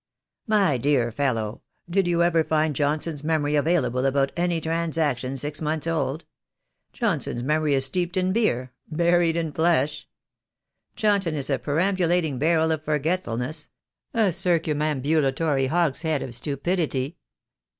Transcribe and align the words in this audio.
"My 0.47 0.77
dear 0.79 1.11
fellow, 1.11 1.61
did 1.87 2.07
you 2.07 2.23
ever 2.23 2.43
find 2.43 2.75
Johnson's 2.75 3.23
memory 3.23 3.55
available 3.55 4.03
about 4.07 4.31
any 4.35 4.59
transaction 4.59 5.37
six 5.37 5.61
months 5.61 5.85
old? 5.85 6.25
Johnson's 6.91 7.43
memory 7.43 7.75
is 7.75 7.85
steeped 7.85 8.17
in 8.17 8.33
beer, 8.33 8.73
buried 8.89 9.35
in 9.37 9.51
flesh. 9.51 10.07
Johnson 10.95 11.35
is 11.35 11.51
a 11.51 11.59
perambulating 11.59 12.39
barrel 12.39 12.71
of 12.71 12.83
forgetfulness— 12.83 13.69
a 14.15 14.31
circumambula 14.31 15.35
tory 15.35 15.67
hogshead 15.67 16.23
of 16.23 16.33
stupidity. 16.33 17.17